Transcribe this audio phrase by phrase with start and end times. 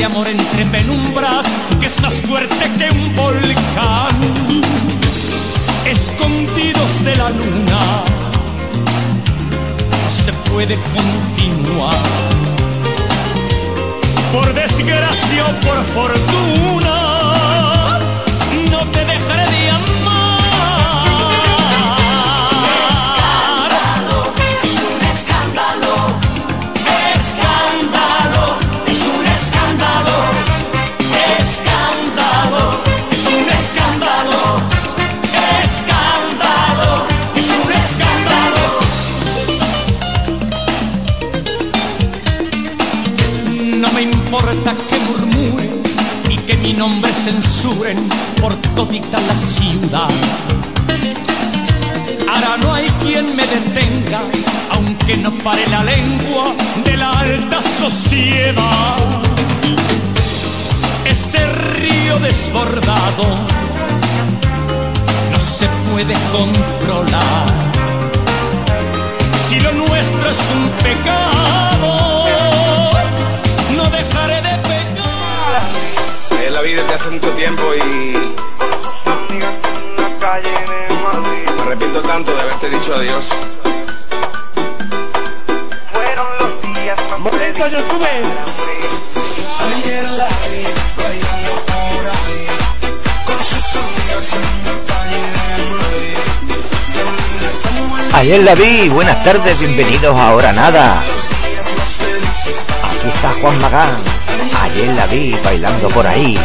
[0.00, 1.46] Este amor entre penumbras
[1.78, 4.16] que es más fuerte que un volcán.
[5.84, 7.80] Escondidos de la luna,
[10.02, 11.98] no se puede continuar.
[14.32, 17.19] Por desgracia o por fortuna,
[48.74, 50.08] todita la ciudad.
[52.28, 54.22] Ahora no hay quien me detenga,
[54.72, 56.54] aunque no pare la lengua
[56.84, 58.96] de la alta sociedad.
[61.04, 61.46] Este
[61.78, 63.24] río desbordado
[65.32, 67.46] no se puede controlar.
[69.48, 72.24] Si lo nuestro es un pecado,
[73.76, 75.52] no dejaré de pecar.
[76.44, 78.49] Es la vida desde hace mucho tiempo y
[80.20, 83.26] me arrepiento tanto de haberte dicho adiós.
[87.18, 88.06] Momento YouTube.
[89.60, 90.64] Ayer la vi
[90.96, 92.46] bailando por ahí
[93.26, 95.22] con sus amigas en la calle
[96.94, 98.14] de Madrid.
[98.14, 101.02] Ayer la vi, buenas tardes, bienvenidos a Ahora Nada.
[101.02, 101.98] días más
[102.90, 103.90] Aquí está Juan Magán.
[104.62, 106.38] Ayer la vi bailando por ahí.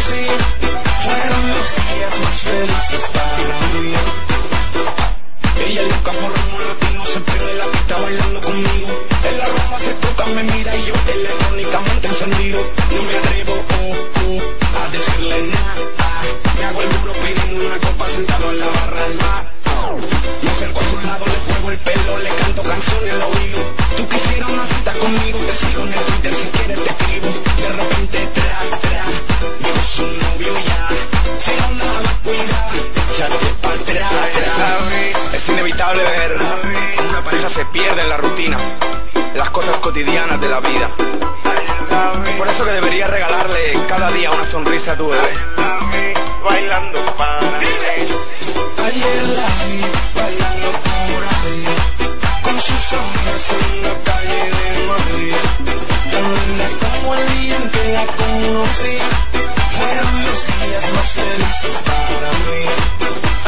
[0.00, 3.92] Fueron los días más felices para mí.
[5.66, 8.88] Ella loca por ritmo latino se pierde la pista bailando conmigo.
[9.28, 12.60] En la Roma se toca, me mira y yo electrónicamente encendido.
[12.94, 13.67] No me atrevo
[37.58, 38.56] se pierde en la rutina,
[39.32, 40.88] en las cosas cotidianas de la vida.
[42.38, 45.32] Por eso que deberías regalarle cada día una sonrisa a tu bebé.
[46.44, 49.80] Bailando para Ayer la vi
[50.14, 51.64] bailando por ahí
[52.44, 55.34] Con sus amigas en la calle de Madrid
[56.12, 58.96] Tan linda como el día en que la conocí
[59.76, 62.62] Fueron los días más felices para mí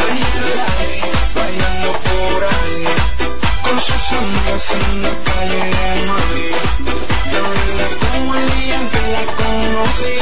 [0.03, 0.99] Ayer la vi
[1.39, 3.20] bailando por ahí
[3.81, 6.55] Con sus amigas en la calle de Madrid
[7.33, 10.17] Tan linda como el día en que la conocí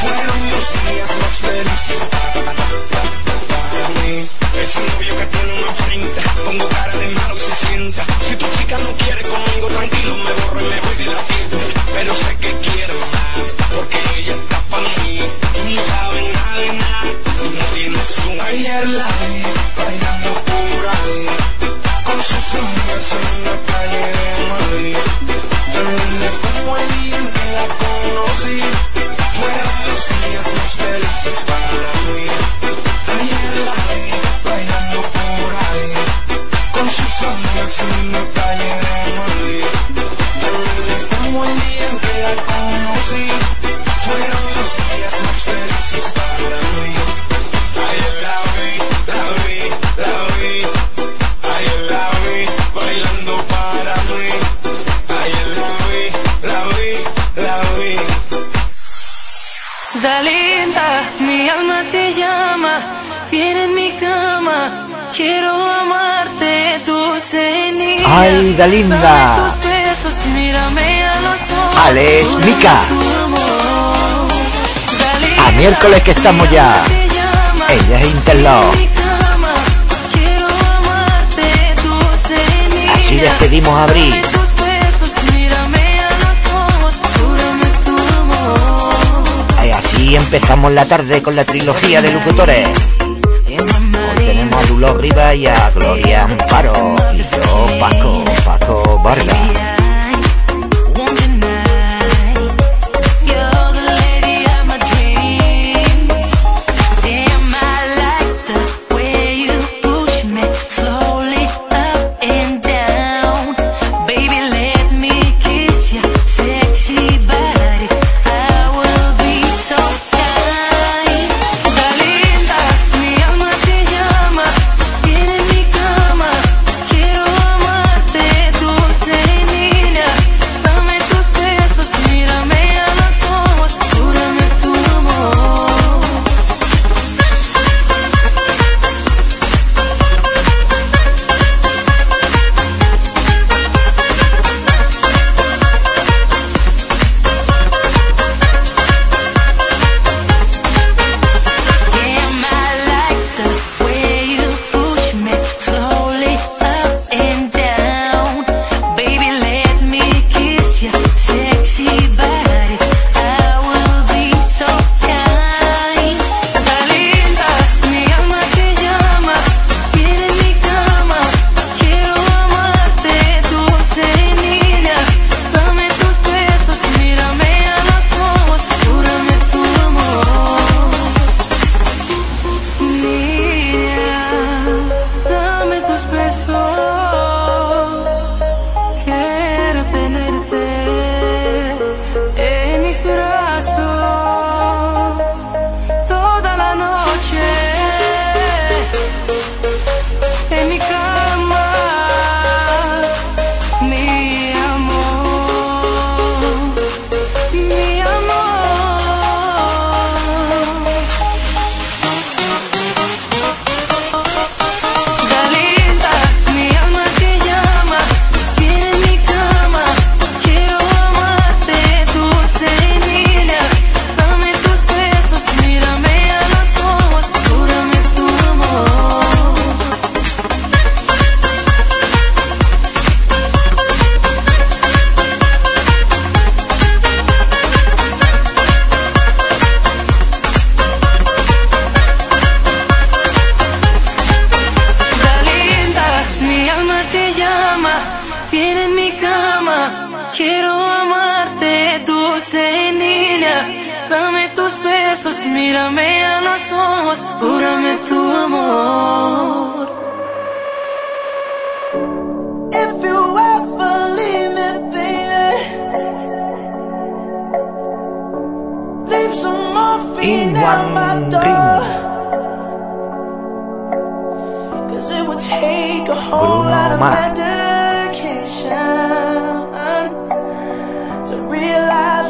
[0.00, 2.55] Fueron los días más felices
[75.66, 76.84] El miércoles que estamos ya.
[77.68, 78.76] Ella es Interlock.
[82.94, 84.14] Así despedimos a Abril.
[89.74, 92.68] Así empezamos la tarde con la trilogía de locutores.
[93.48, 97.65] Hoy tenemos a Luló Rivas y a Gloria Amparo y yo.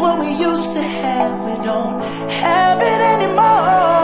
[0.07, 3.96] what we used to have, we don't have it anymore.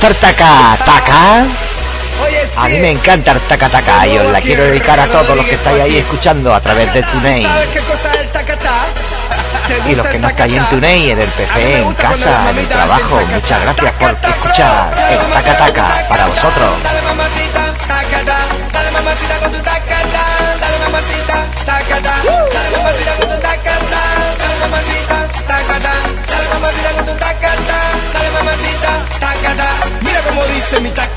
[0.00, 1.44] Gusta el taca?
[2.56, 5.54] A mí me encanta el taca y os la quiero dedicar a todos los que
[5.56, 7.48] estáis ahí escuchando a través de TuneIn.
[9.88, 13.20] Y los que no estáis en TuneIn, en el PC, en casa, en el trabajo,
[13.32, 16.82] muchas gracias por escuchar el taca taca para vosotros.
[16.82, 17.74] Dale mamacita,
[18.72, 19.40] dale mamacita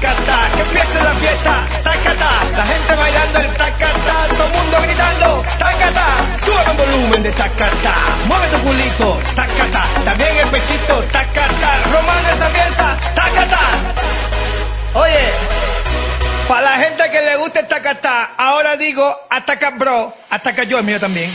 [0.04, 5.44] tacata, que empiece la fiesta, tacata, la gente bailando el tacata, todo el mundo gritando,
[5.58, 6.08] tacata,
[6.44, 7.94] sube el volumen de tacata,
[8.26, 13.60] mueve tu culito, tacata, también el pechito, tacata, román esa pieza, tacata.
[14.96, 15.32] Oye,
[16.50, 20.84] para la gente que le gusta el tacatá, ahora digo ataca bro, ataca yo el
[20.84, 21.34] mío también.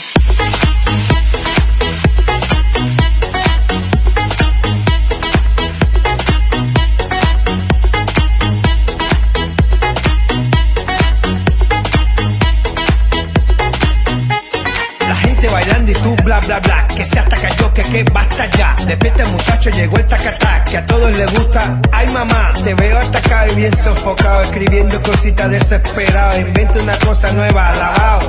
[16.40, 18.74] Bla que se ataca yo, que que basta ya.
[18.86, 21.80] Despierta muchacho, llegó el tacatá, que a todos les gusta.
[21.92, 26.38] Ay mamá, te veo atacado y bien sofocado, escribiendo cositas desesperado.
[26.40, 28.20] Inventa una cosa nueva, alabao.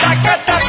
[0.00, 0.60] Tacata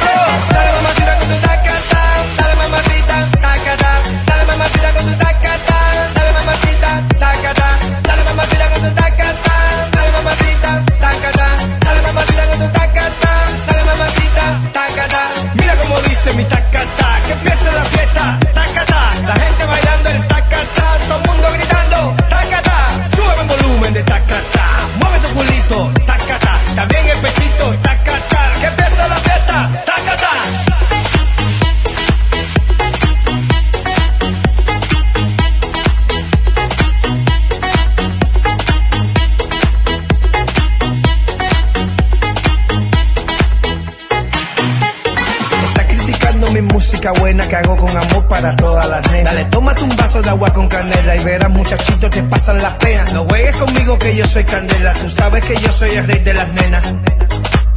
[47.26, 49.34] buena que hago con amor para todas las nenas.
[49.34, 53.12] Dale, tómate un vaso de agua con canela y verás muchachitos te pasan las penas.
[53.12, 56.34] No juegues conmigo que yo soy candela, tú sabes que yo soy el rey de
[56.34, 56.94] las nenas.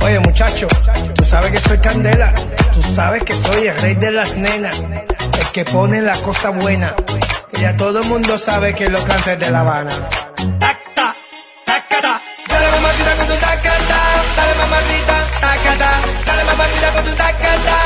[0.01, 0.68] Oye muchacho,
[1.15, 2.32] tú sabes que soy candela,
[2.74, 4.84] tú sabes que soy el rey de las nenas,
[5.39, 6.94] el que pone la cosa buena.
[7.51, 9.89] Que ya todo el mundo sabe que lo canta es de La Habana.
[10.60, 11.15] Tacta,
[11.65, 14.00] tacata, dale mamacita con tu tacata,
[14.38, 15.91] dale mamacita, tacata,
[16.27, 17.77] dale mamacita con tu tacata,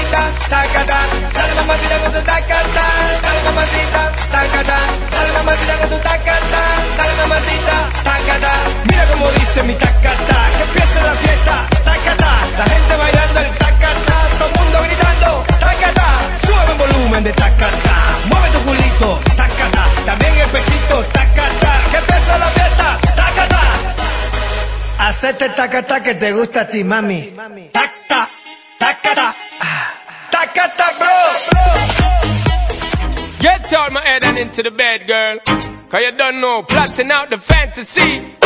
[0.00, 0.98] dale mamacita, tacata,
[1.32, 2.84] dale mamacita con tu tacata,
[3.22, 4.78] dale mamacita, tacata,
[5.10, 6.62] dale mamacita con tu tacata,
[6.96, 8.52] dale mamacita, tacata.
[8.88, 14.16] Mira cómo dice mi tacata, que empiece la fiesta, tacata, la gente bailando el tacata,
[14.38, 16.06] todo el mundo gritando, tacata,
[16.44, 17.94] sube el volumen de tacata,
[18.26, 23.60] mueve tu culito, tacata, también el pechito, tacata, que empiece la fiesta, tacata.
[24.98, 27.34] Hacete tacata que te gusta a ti, mami.
[27.72, 28.30] Tacata, ah,
[28.78, 29.36] tacata.
[33.40, 35.38] Get out my head and into the bed, girl.
[35.88, 38.36] Cause you don't know, plotting out the fantasy.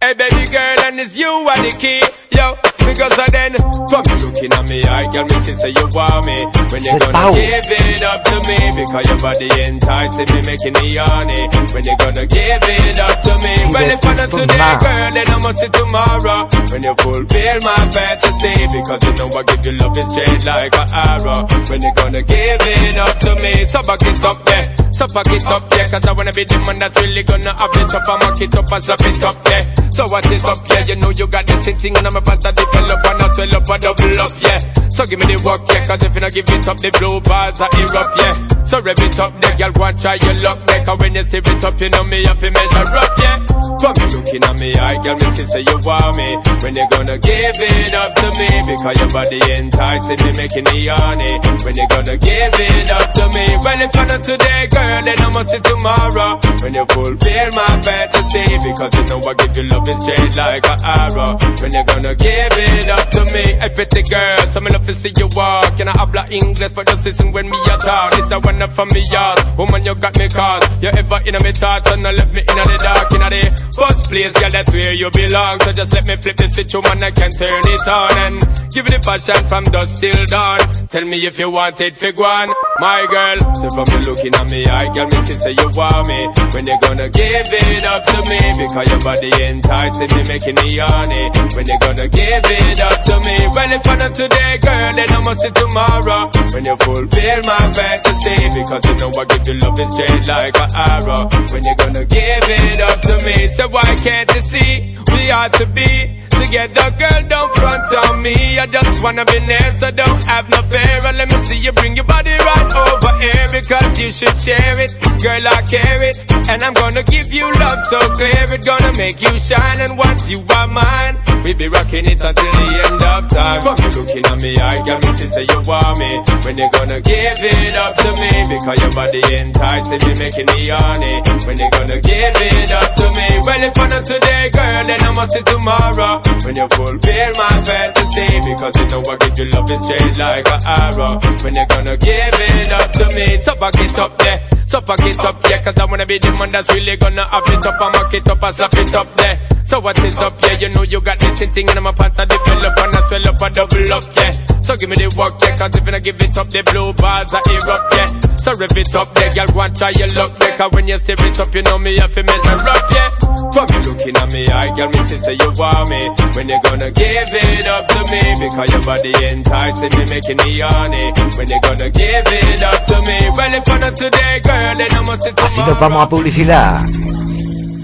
[0.00, 2.02] Hey, baby girl, and it's you are the key.
[2.36, 2.56] Yo,
[2.90, 3.54] because of then.
[3.90, 6.38] From you looking at me, I girl, me see say you want me.
[6.70, 10.88] When you gonna give it up to me, because your body enticing me, making me
[10.98, 11.40] horny.
[11.74, 15.26] When you gonna give it up to me, well if I not today, girl, then
[15.26, 16.40] I must see tomorrow.
[16.70, 20.74] When you fulfill my fantasy, because you know I give you love and straight like
[20.74, 21.40] an arrow.
[21.70, 24.66] When you gonna give it up to me, so back it up there.
[24.92, 27.74] So back it up there, cause I wanna be the man that's really gonna have
[27.74, 29.64] it up mock it up and slap it up there.
[29.90, 32.46] So what is up, yeah, you know you got this thing on my pants
[32.80, 34.88] to develop and I swell up and double up, yeah.
[34.90, 37.20] So give me the work, yeah, cause if you not give it up, the blue
[37.20, 38.59] bars are erupt, yeah.
[38.70, 41.38] So rev it up, there, girl, go try your luck, there, cause when you stir
[41.42, 43.42] it up, you know me, have to measure up, yeah.
[43.82, 46.38] From you looking at me, I girl, me see say you want me.
[46.62, 50.86] When you gonna give it up to me, because your body enticing me, making me
[50.86, 51.32] horny.
[51.66, 55.18] When you gonna give it up to me, well if I not today, girl, then
[55.18, 56.30] I must see tomorrow.
[56.62, 60.66] When you fulfill my fantasy, because you know I give you love and straight like
[60.70, 61.32] an arrow.
[61.58, 64.94] When you gonna give it up to me, hey pretty girl, so me love to
[64.94, 65.80] see you walk.
[65.80, 68.12] And I habla English, for just listen when me a talk.
[68.12, 70.82] This a one up from me yard, woman you got me caught.
[70.82, 74.10] You ever in my thoughts and I left me in the dark, in the first
[74.10, 75.60] place, girl, that's where you belong.
[75.60, 78.36] So just let me flip the switch, woman, I can turn it on and
[78.72, 80.60] give it the passion from dusk till dawn.
[80.88, 83.38] Tell me if you want it, fig one, my girl.
[83.56, 86.20] So from you looking at me, I girl, me say you want me.
[86.52, 90.76] When you gonna give it up to me, because your body enticing me, making me
[90.76, 91.24] horny.
[91.56, 95.08] When you gonna give it up to me, well if I not today, girl, then
[95.08, 96.22] I must see tomorrow.
[96.52, 100.56] When you fulfill my fantasy, because you know I give you love and straight like
[100.56, 101.28] an arrow.
[101.52, 105.52] When you gonna give it up to me, so why can't you see we ought
[105.54, 107.22] to be together, girl?
[107.28, 108.58] Don't front on me.
[108.58, 111.04] I just wanna be near, so don't have no fear.
[111.04, 114.78] And let me see you bring your body right over here, because you should share
[114.80, 115.46] it, girl.
[115.46, 116.16] I care it,
[116.48, 118.44] and I'm gonna give you love so clear.
[118.52, 122.52] It gonna make you shine, and once you are mine, we be rocking it until
[122.52, 123.62] the end of time.
[123.62, 126.10] From you looking at me, I got me to say you want me.
[126.44, 130.68] When you gonna give it up to me, because your body enticing me, making me
[130.68, 131.14] horny.
[131.46, 135.00] When you gonna give it up to me, well if I not today, girl, then
[135.00, 136.22] I must see tomorrow.
[136.44, 140.48] When you fulfill my fantasy, because you know I give you love and straight like
[140.48, 141.12] an arrow.
[141.42, 144.59] When you gonna give it up to me, so back it up there.
[144.70, 147.42] So pack it up, yeah, cause I wanna be the man that's really gonna have
[147.42, 149.48] it up and mock it up and slap it up there.
[149.64, 152.24] So what is up, yeah, you know you got this thing in my pants, I
[152.24, 154.30] develop and I swell up and double up, yeah.
[154.62, 157.34] So give me the work, yeah, cause if I give it up, the blue bars
[157.34, 158.30] are erupt, yeah.
[158.42, 161.14] So rev it up there, girl, and try your luck there, cause when you stir
[161.18, 163.10] it up, you know me have to measure up, yeah.
[163.52, 166.00] From you looking at me, I girl, me say you want me.
[166.34, 170.58] When you gonna give it up to me, because your body enticing me, making me
[170.60, 171.12] horny.
[171.36, 174.94] When you gonna give it up to me, well if I not today, girl, then
[174.94, 176.84] I must see Así nos vamos a publicidad.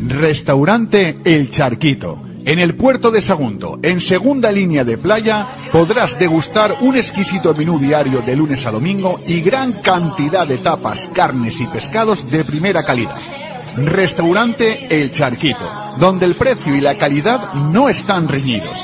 [0.08, 2.25] Restaurante El Charquito.
[2.46, 7.80] En el puerto de Sagunto, en segunda línea de playa, podrás degustar un exquisito menú
[7.80, 12.84] diario de lunes a domingo y gran cantidad de tapas, carnes y pescados de primera
[12.84, 13.16] calidad.
[13.76, 18.78] Restaurante El Charquito, donde el precio y la calidad no están reñidos.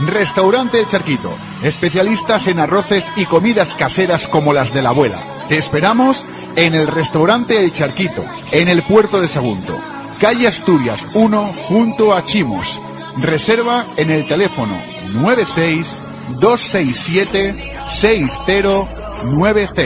[0.00, 5.22] Restaurante El Charquito, especialistas en arroces y comidas caseras como las de la abuela.
[5.48, 6.22] Te esperamos
[6.54, 9.80] en el Restaurante El Charquito, en el puerto de Sagunto,
[10.20, 12.78] calle Asturias 1, junto a Chimos.
[13.18, 14.78] Reserva en el teléfono
[15.14, 15.96] 96
[16.38, 19.82] 267 6090.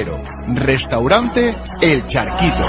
[0.48, 2.66] Restaurante El Charquito.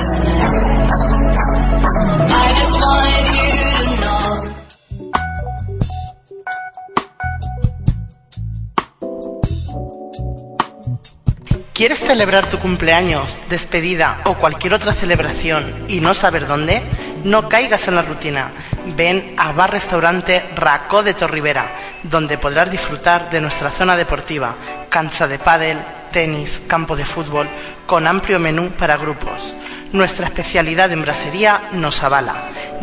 [11.74, 16.84] ¿Quieres celebrar tu cumpleaños, despedida o cualquier otra celebración y no saber dónde?
[17.23, 18.51] No caigas en la rutina.
[18.95, 21.65] Ven a Bar Restaurante Racó de Torribera,
[22.03, 24.55] donde podrás disfrutar de nuestra zona deportiva,
[24.89, 25.77] cancha de pádel,
[26.12, 27.47] tenis, campo de fútbol,
[27.86, 29.53] con amplio menú para grupos.
[29.91, 32.34] Nuestra especialidad en brasería nos avala.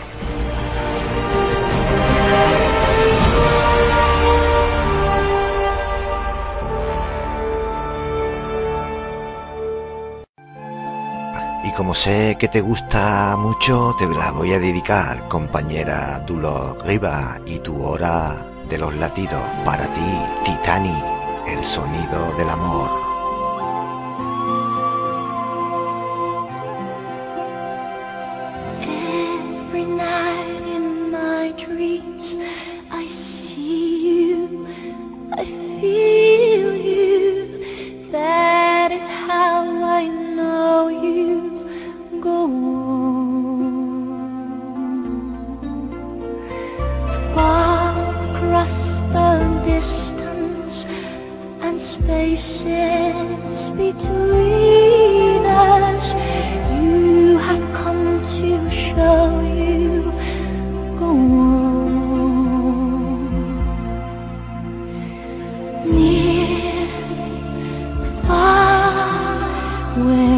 [11.77, 17.59] Como sé que te gusta mucho, te la voy a dedicar, compañera Dulo Riva, y
[17.59, 18.35] tu hora
[18.67, 20.99] de los latidos para ti, Titani,
[21.45, 23.06] el sonido del amor.
[70.05, 70.36] where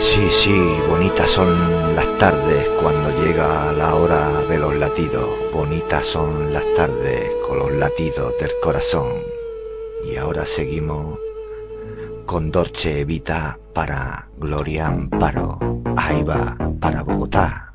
[0.00, 5.28] Sí, sí, bonitas son las tardes cuando llega la hora de los latidos.
[5.52, 9.08] Bonitas son las tardes con los latidos del corazón.
[10.04, 11.18] Y ahora seguimos
[12.26, 15.58] con Dorche Evita para Gloria Amparo.
[15.96, 17.74] Ahí va, para Bogotá.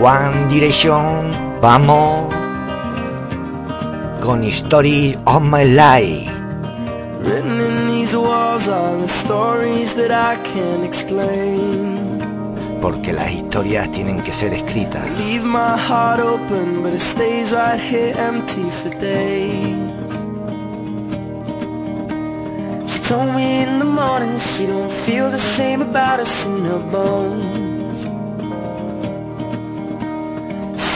[0.00, 2.32] One Direction vamos
[4.20, 6.30] con Story of My Life.
[7.18, 12.20] Written in these walls are the stories that I can't explain.
[12.80, 15.10] Porque las historias tienen que ser escritas.
[15.18, 19.74] Leave my heart open, but it stays right here empty for days.
[22.86, 26.78] She told me in the morning she don't feel the same about us in her
[26.78, 27.67] bones.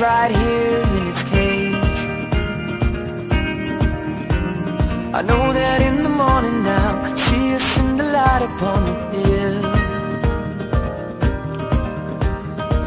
[0.00, 1.74] right here in its cage.
[5.14, 9.64] I know that in the morning now, see us in the light upon the hill.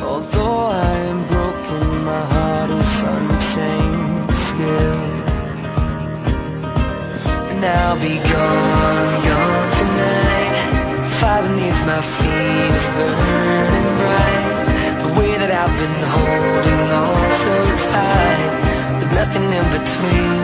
[0.08, 5.02] Although I am broken, my heart is unchained still.
[7.50, 11.10] And I'll be gone, gone tonight.
[11.20, 14.39] Fire beneath my feet is burning bright.
[15.62, 17.56] I've been holding on so
[17.92, 18.52] tight,
[19.00, 20.40] with nothing in between.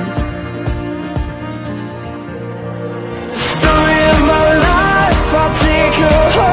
[3.32, 6.45] The story of my life, I'll take her home.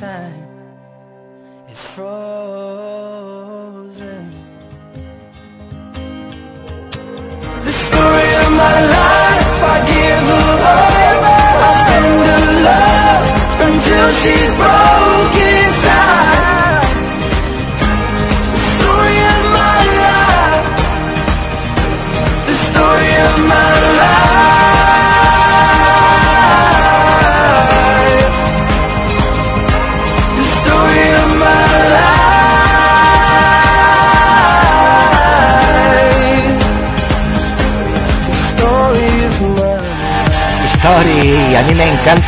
[0.00, 0.48] Time
[1.70, 2.24] is frozen.
[7.64, 11.18] The story of my life, I give her all.
[11.62, 13.24] I spend her love
[13.66, 15.03] until she's broke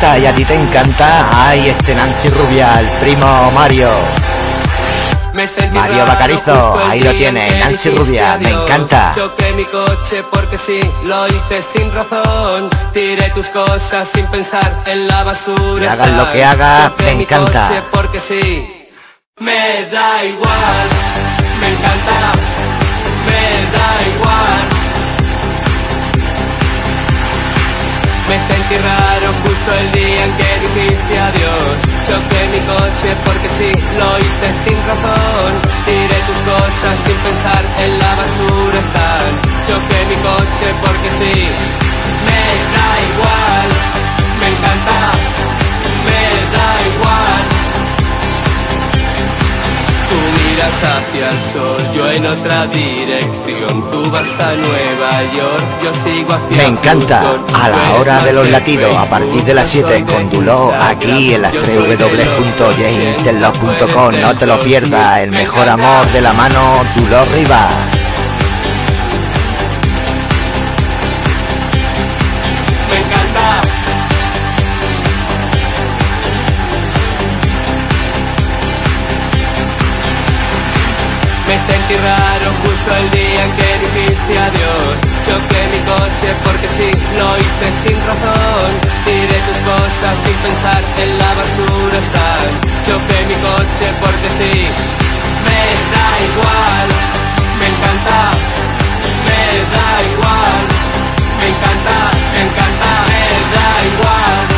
[0.07, 1.47] me encanta y a ti te encanta.
[1.47, 3.89] Ay, este Nancy Rubia, el primo Mario.
[5.33, 8.63] Me Mario Bacarizo, ahí lo tiene, Nancy Rubia, me adiós.
[8.63, 9.11] encanta.
[9.13, 12.69] Choqué mi coche porque sí, lo hice sin razón.
[12.91, 15.83] Tiré tus cosas sin pensar en la basura.
[15.83, 17.67] Y hagas lo que hagas, me encanta.
[17.67, 18.87] coche porque sí,
[19.39, 20.87] me da igual,
[21.61, 22.17] me encanta,
[23.27, 24.76] me da igual.
[28.27, 31.75] Me sentí raro justo el día en que dijiste adiós.
[32.07, 35.51] Choqué mi coche porque sí, lo hice sin razón.
[35.85, 39.29] Tiré tus cosas sin pensar en la basura están.
[39.67, 41.35] Choqué mi coche porque sí,
[42.27, 42.43] me
[42.75, 43.67] da igual.
[44.41, 44.99] Me encanta,
[46.05, 46.21] me
[46.55, 47.36] da igual.
[50.57, 53.89] Miras hacia el sol, yo en otra dirección.
[53.91, 57.21] Tú vas a Nueva York, yo sigo hacia Me encanta
[57.53, 61.33] a la hora de los latidos a partir de las 7 Facebook, con Duló aquí
[61.33, 67.96] en las 3w.jamesterlove.com no te lo pierdas el mejor amor de la mano Duló Rivas
[81.95, 84.95] Raro justo el día en que dijiste adiós.
[85.25, 88.69] Choqué mi coche porque sí, lo hice sin razón.
[89.05, 92.47] Tiré tus cosas sin pensar en la basura están.
[92.85, 94.67] Choqué mi coche porque sí,
[95.47, 95.63] me
[95.95, 96.87] da igual.
[97.57, 98.19] Me encanta,
[99.27, 100.59] me da igual.
[101.39, 101.97] Me encanta,
[102.33, 103.23] me encanta, me
[103.55, 104.56] da igual.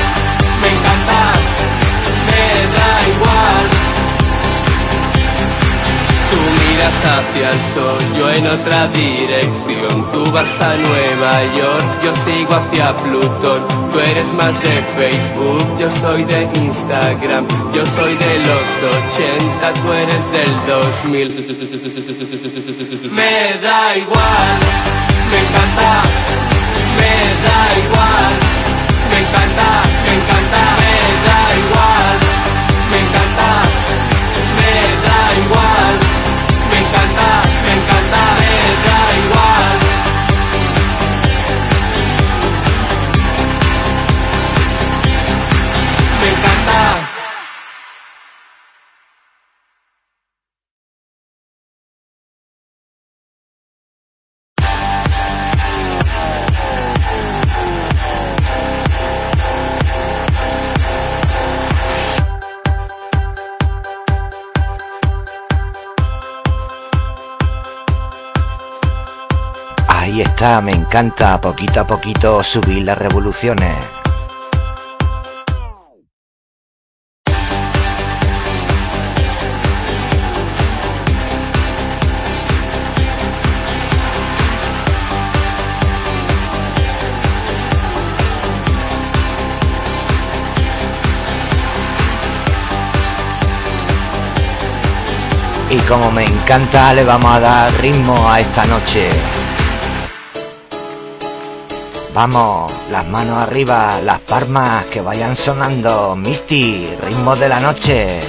[6.80, 10.09] Miras hacia el sol, yo en otra dirección.
[10.11, 13.67] Tú vas a Nueva York, yo sigo hacia Plutón.
[13.91, 17.47] Tú eres más de Facebook, yo soy de Instagram.
[17.73, 23.09] Yo soy de los 80, tú eres del 2000.
[23.11, 24.57] Me da igual,
[25.32, 26.03] me encanta,
[26.99, 27.13] me
[27.45, 28.34] da igual.
[29.09, 29.67] Me encanta,
[70.49, 73.77] Me encanta poquito a poquito subir las revoluciones.
[95.69, 99.38] Y como me encanta, le vamos a dar ritmo a esta noche.
[102.14, 106.16] Vamos, las manos arriba, las palmas que vayan sonando.
[106.16, 108.20] Misty, ritmo de la noche.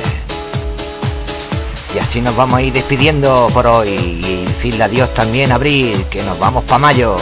[1.95, 3.89] Y así nos vamos a ir despidiendo por hoy.
[3.89, 7.17] Y decirle adiós también Abril, que nos vamos para mayo.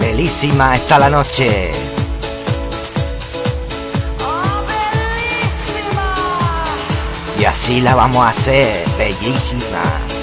[0.00, 1.70] Belísima está la noche.
[7.38, 10.13] Y así la vamos a hacer, bellísima.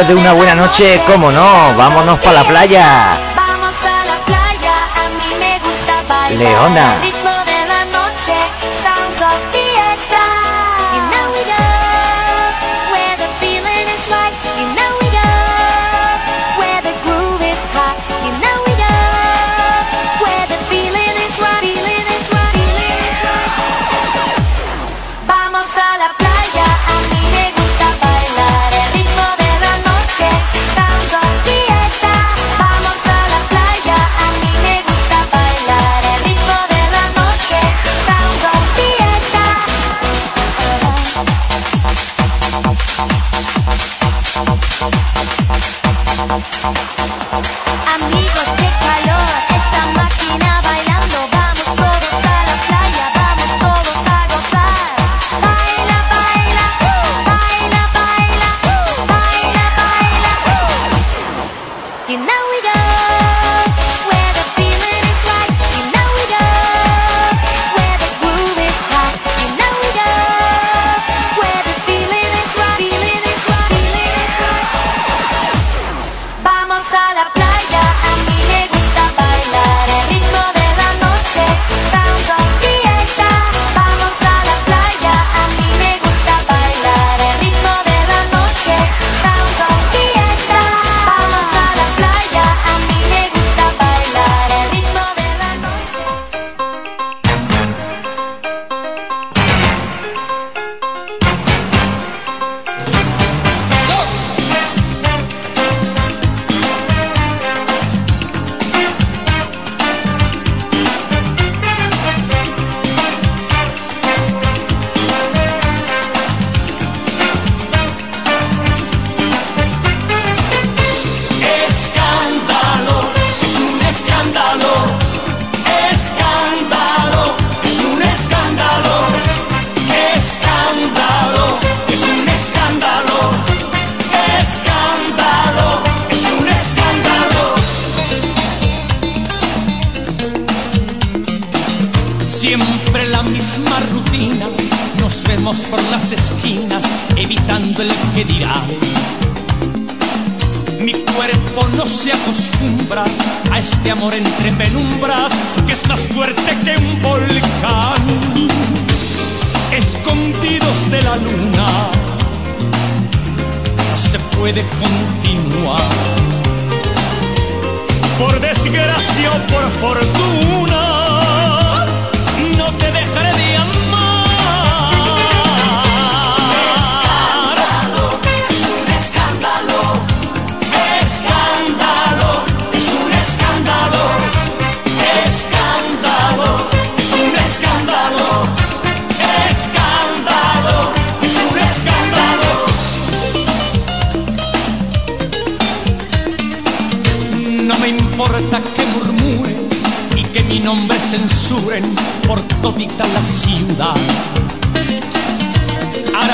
[0.00, 3.18] Después de una buena noche, cómo no, vámonos para la playa.
[3.36, 3.74] Vamos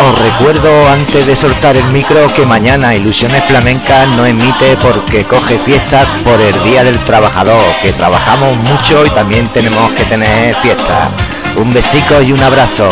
[0.00, 5.58] Os recuerdo antes de soltar el micro que mañana Ilusiones Flamencas no emite porque coge
[5.58, 11.10] fiestas por el Día del Trabajador, que trabajamos mucho y también tenemos que tener fiestas.
[11.56, 12.88] Un besico y un abrazo.